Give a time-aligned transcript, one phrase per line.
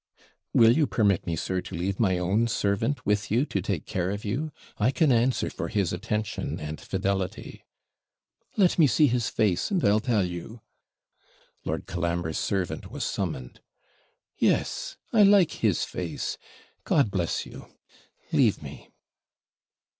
[0.51, 4.09] 'Will you permit me, sir, to leave my own servant with you to take care
[4.09, 4.51] of you?
[4.79, 7.63] I can answer for his attention and fidelity.'
[8.57, 10.61] 'Let me see his face, and I'll tell you.'
[11.65, 13.61] Lord Colambre's servant was summoned.
[14.39, 16.39] 'Yes, I like his face.
[16.83, 17.67] God bless you!
[18.31, 18.89] Leave me.'